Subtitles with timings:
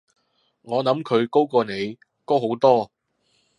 [0.63, 2.91] 我諗佢高過你，高好多